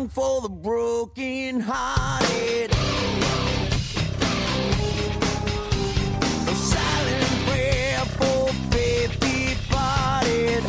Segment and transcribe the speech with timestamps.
[0.00, 2.70] song for the broken hearted.
[6.52, 8.40] A silent prayer for
[8.72, 10.62] faith departed.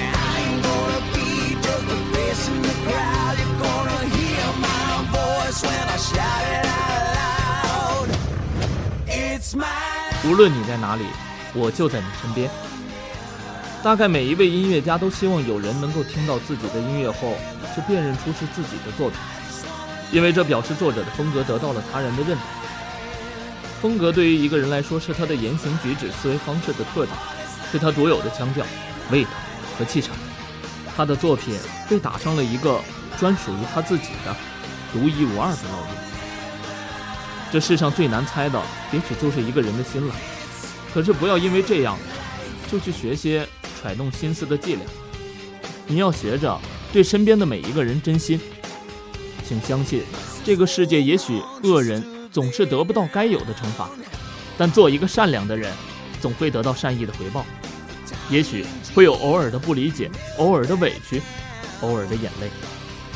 [0.00, 1.28] And I ain't gonna be
[1.66, 3.34] just a face in the crowd.
[3.40, 4.88] You're gonna hear my
[5.18, 8.08] voice when I shout it out loud.
[9.08, 9.66] It's my
[10.24, 11.06] 无论你在哪里，
[11.54, 12.48] 我就在你身边。
[13.83, 17.35] 大概每一位音乐家都希望有人能够听到自己的音乐后，
[17.75, 19.19] 就辨认出是自己的作品，
[20.09, 22.47] 因为这表示作者的风格得到了他人的认同。
[23.81, 27.17] 风格对于一个人来说，是他的言行举止、思维方式的特点，
[27.73, 28.65] 是他独有的腔调、
[29.11, 29.31] 味道
[29.77, 30.15] 和气场。
[30.95, 31.59] 他的作品
[31.89, 32.79] 被打上了一个
[33.19, 34.33] 专属于他自己的、
[34.93, 35.95] 独一无二的烙印。
[37.51, 38.61] 这世上最难猜的，
[38.93, 40.15] 也许就是一个人的心了。
[40.93, 41.97] 可是不要因为这样，
[42.71, 43.45] 就去学些
[43.83, 44.85] 揣动心思的伎俩。
[45.87, 46.57] 你要学着
[46.93, 48.39] 对身边的每一个人真心。
[49.45, 50.01] 请相信，
[50.45, 53.89] 这个世界也许恶人总是得不到该有的惩罚，
[54.57, 55.69] 但做一个善良的人，
[56.21, 57.45] 总会得到善意的回报。
[58.29, 61.21] 也许会有偶尔的不理解，偶尔的委屈，
[61.81, 62.49] 偶尔的眼泪，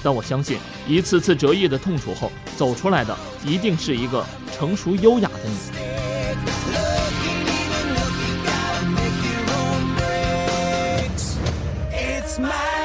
[0.04, 5.87] 但我相信，一次次折翼的痛楚后，走出来的一定是一个成熟优雅的你。
[12.38, 12.77] smile.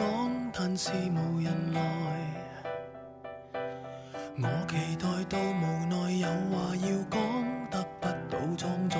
[0.00, 1.80] 就會講，但是無人來。
[4.42, 7.20] 我期待到無奈有話要講，
[7.70, 8.96] 得不到裝載。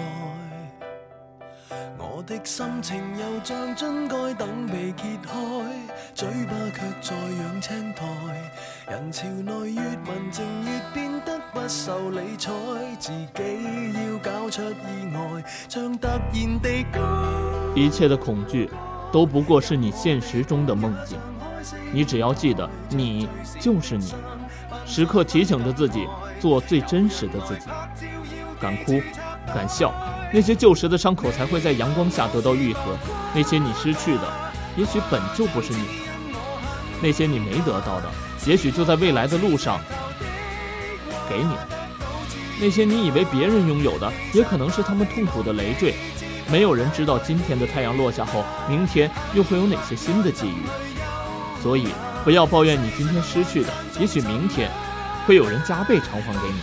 [1.96, 5.64] 我的心情又像樽蓋等被揭開，
[6.14, 8.06] 嘴巴卻在養青苔。
[8.88, 12.52] 人潮內越文靜越變得不受理睬，
[12.98, 17.00] 自己要搞出意外，像突然地高。
[17.74, 18.68] 一切的恐惧，
[19.12, 21.18] 都不过是你现实中的梦境。
[21.92, 23.28] 你只要记得，你
[23.58, 24.14] 就是你，
[24.86, 26.06] 时刻提醒着自己，
[26.40, 27.66] 做最真实的自己。
[28.60, 29.00] 敢哭，
[29.54, 29.92] 敢笑，
[30.32, 32.96] 那些旧时的伤口才会在阳光下得到愈合。
[33.34, 34.22] 那些你失去的，
[34.76, 35.80] 也许本就不是你；
[37.02, 38.10] 那些你没得到的，
[38.46, 39.80] 也许就在未来的路上
[41.28, 41.68] 给你了。
[42.60, 45.94] 那些你以为别人拥有的，也可能是他们痛苦的累赘。
[46.50, 50.64] 没有人知道今天的太阳落下后，明天又会有哪些新的際遇。
[51.62, 51.88] 所以，
[52.24, 54.68] 不要抱怨你今天失去的，也许明天
[55.26, 56.58] 会有人加倍偿还给你。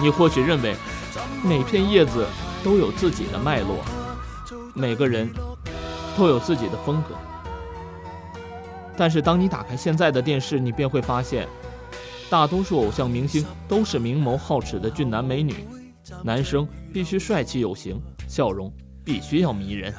[0.00, 0.74] 你或许认为
[1.44, 2.26] 每片叶子
[2.64, 3.76] 都有自己的脉络，
[4.74, 5.30] 每个人
[6.16, 7.14] 都有自己的风格。
[8.96, 11.46] 但是，当你打开现在的电视，你便会发现，
[12.28, 15.54] 大多数偶像明星都是明眸皓齿的俊男美女，
[16.24, 18.00] 男生必须帅气有型。
[18.26, 18.72] 笑容
[19.04, 19.94] 必须要迷人，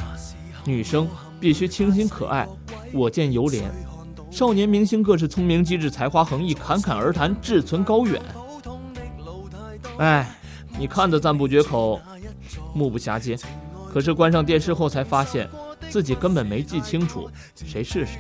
[0.66, 1.08] 女生
[1.40, 2.48] 必须清新可爱，
[2.94, 3.64] 我见犹怜。
[4.30, 8.22] 少年明星各是聪明机智，才华横溢，侃侃而谈，志存高远。
[9.98, 10.38] 哎，
[10.78, 12.00] 你看得赞不绝口，
[12.74, 13.38] 目不暇接，
[13.92, 15.50] 可是关上电视后才发现，
[15.90, 18.20] 自己根本没记清楚谁是谁。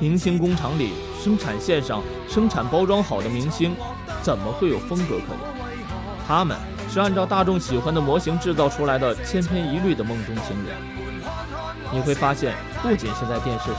[0.00, 0.90] 明星工厂里，
[1.22, 3.74] 生产线上生产包装好的明星，
[4.20, 5.38] 怎么会有风格可言？
[6.26, 6.56] 他们。
[6.90, 10.76] 是按照大众喜欢的模型制造出来的千篇一律的梦中情人。
[11.92, 13.76] 你会发现，不仅是在电视上，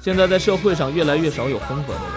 [0.00, 2.12] 现在在社会上越来越少有风格的人。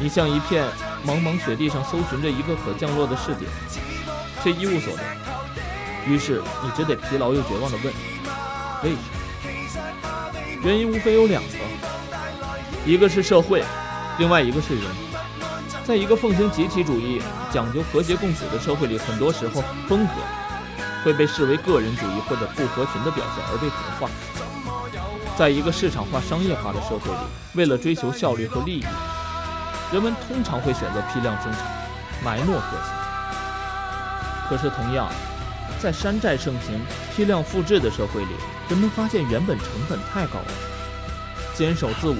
[0.00, 0.64] 你像一片
[1.06, 3.48] 茫茫雪地上搜寻着一个可降落的试点，
[4.42, 5.02] 却一无所得。
[6.08, 7.92] 于是你只得疲劳又绝望地问：
[8.82, 9.02] 为什么？
[10.64, 11.48] 原因无非有两个，
[12.84, 13.62] 一个是社会，
[14.18, 15.05] 另外一个是人。
[15.86, 17.22] 在一个奉行集体主义、
[17.52, 20.12] 讲究和谐共处的社会里，很多时候风格
[21.04, 24.10] 会被视为个人主义或者不合群的表现而被同化。
[25.38, 27.18] 在一个市场化、商业化的社会里，
[27.54, 28.84] 为了追求效率和利益，
[29.92, 31.62] 人们通常会选择批量生产，
[32.24, 32.90] 埋没个性。
[34.48, 35.08] 可是，同样，
[35.78, 36.80] 在山寨盛行、
[37.14, 38.32] 批量复制的社会里，
[38.68, 40.52] 人们发现原本成本太高了，
[41.54, 42.16] 坚守自我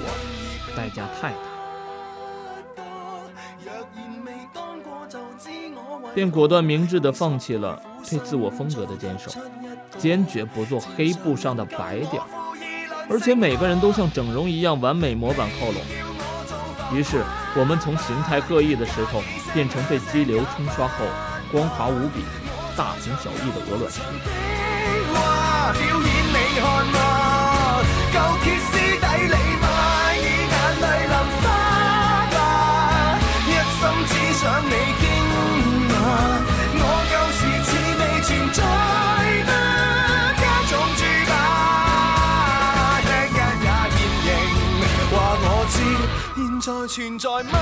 [0.76, 1.32] 代价太
[6.16, 7.78] 便果断明智地放弃了
[8.08, 9.30] 对自我风格的坚守，
[9.98, 12.22] 坚决不做黑布上的白点，
[13.10, 15.74] 而且每个人都像整容一样完美模板靠拢。
[16.90, 17.22] 于是，
[17.54, 19.22] 我们从形态各异的石头
[19.52, 21.04] 变成被激流冲刷后
[21.52, 22.24] 光滑无比、
[22.74, 24.00] 大同小异的鹅卵石。
[46.96, 47.58] 存在吗？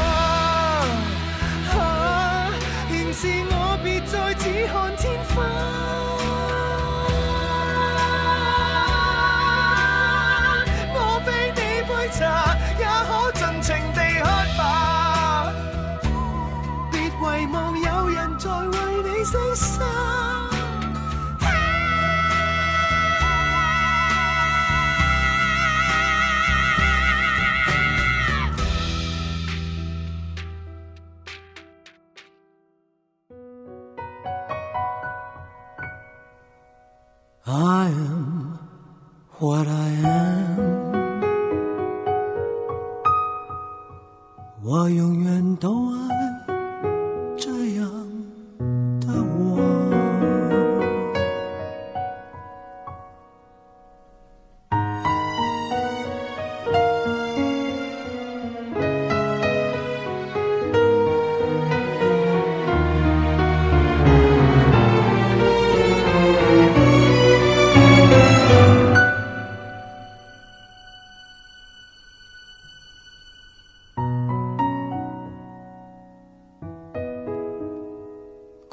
[1.77, 2.53] 啊，
[2.89, 5.43] 仍是我别再只看天花。
[10.95, 10.97] 我
[11.27, 12.23] 非你杯茶，
[12.79, 14.25] 也可尽情地喝
[14.57, 14.63] 吧。
[16.93, 17.13] 别遗
[17.53, 20.04] 忘有人在为你牺牲。
[39.41, 40.95] What I am，
[44.63, 46.04] 我永远都爱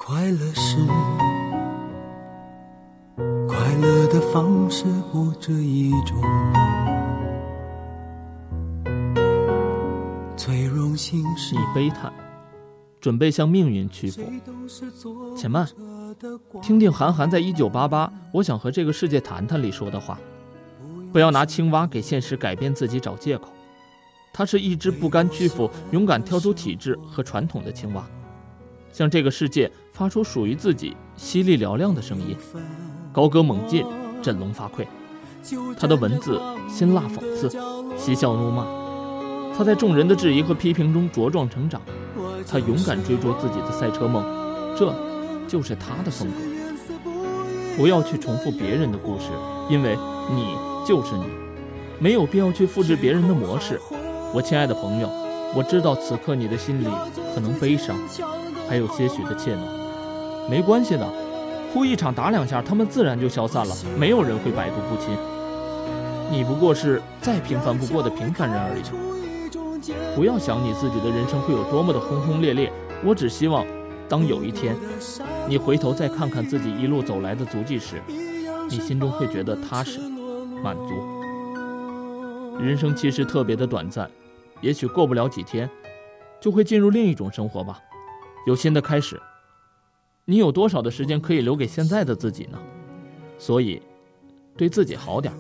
[0.04, 0.78] 快乐是
[3.48, 6.20] 快乐的方式不止一种，
[10.36, 12.12] 最荣幸是你悲叹，
[13.00, 14.24] 准备向命运屈服。
[15.38, 15.70] 且慢，
[16.64, 20.18] 听听韩寒在《一九八八我想和这个世界谈谈》里说的话：
[21.14, 23.50] 不要拿青蛙给现实改变自己找借口。
[24.34, 28.04] 它是一只不甘屈服、勇敢跳出体制和传统的青蛙，
[28.92, 32.36] 向这个世界发出属于自己犀利嘹亮的声音，
[33.12, 33.86] 高歌猛进，
[34.22, 34.86] 振聋发聩。
[35.78, 36.40] 他的文字
[36.70, 37.50] 辛辣讽刺，
[37.98, 38.66] 嬉笑怒骂。
[39.58, 41.82] 他在众人的质疑和批评中茁壮成长，
[42.48, 44.24] 他勇敢追逐自己的赛车梦，
[44.78, 44.94] 这
[45.48, 46.38] 就是他的风格。
[47.78, 49.26] 不要去重复别人的故事，
[49.70, 49.98] 因为
[50.30, 50.56] 你
[50.86, 51.26] 就是你，
[52.00, 53.80] 没有必要去复制别人的模式。
[54.34, 55.10] 我亲爱的朋友，
[55.56, 56.88] 我知道此刻你的心里
[57.34, 57.98] 可能悲伤，
[58.72, 59.60] 还有些许的怯懦。
[60.50, 61.06] 没关系的，
[61.74, 65.14] 哭一场打两下，他们自然就消散了，没有人会百毒不侵。
[66.32, 70.16] 你不过是再平凡不过的平凡人而已。
[70.16, 72.72] 不要想你自己的人生会有多么的轰轰烈烈，
[73.04, 73.66] 我只希望，
[74.08, 74.74] 当有一天，
[75.50, 78.02] 你回头再看看自己一路走来的足迹时，
[78.70, 80.00] 你心中会觉得踏实、
[80.64, 80.94] 满足。
[82.58, 84.10] 人生其实特别的短暂。
[84.62, 85.70] 也许过不了几天，
[86.40, 87.82] 就会进入另一种生活吧，
[88.46, 89.22] 有新的开始。
[90.26, 92.58] 你有多少的时间可以留给现在的自己呢？
[93.38, 93.82] 所以，
[94.56, 95.34] 对自己好点，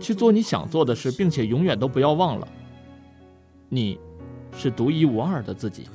[0.00, 2.48] 去做你想做的事，并且永远都不要忘了，
[3.68, 3.98] 你
[4.56, 5.86] 是独一无二的自己。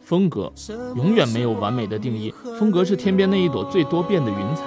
[0.00, 0.52] 风格
[0.94, 4.62] 永远没有完美的定义，风格是天边那一朵最多变的云彩，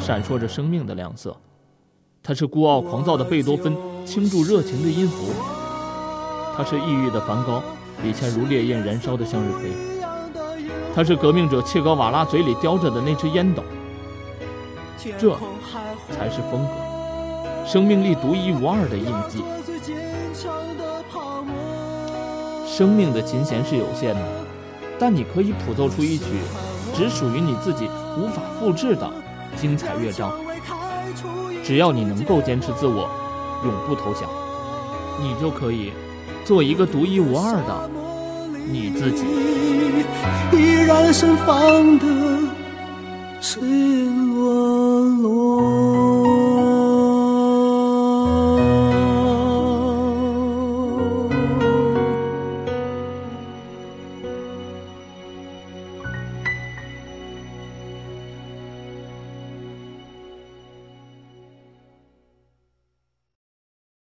[0.00, 1.36] 闪烁着生命的亮色。
[2.22, 5.32] 它是孤傲狂躁的贝多芬，倾注热情的音符；
[6.60, 7.62] 它是抑郁的梵高，
[8.02, 9.70] 笔前如烈焰燃烧的向日葵；
[10.94, 13.62] 它是革命者切格瓦拉嘴里叼着的那只烟斗。
[15.18, 15.34] 这
[16.10, 19.42] 才是风格，生命力独一无二的印记。
[22.66, 24.20] 生命的琴弦是有限的，
[24.98, 26.26] 但你可以谱奏出一曲
[26.94, 27.88] 只属于你自己、
[28.18, 29.10] 无法复制的
[29.56, 30.30] 精彩乐章。
[31.64, 33.08] 只要你能够坚持自我，
[33.64, 34.28] 永不投降，
[35.22, 35.94] 你就可以
[36.50, 37.88] 做一个独一无二的
[38.72, 39.24] 你自己。
[40.52, 42.04] 依然盛放的
[43.40, 44.09] 赤裸裸。